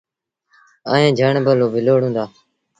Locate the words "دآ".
2.15-2.25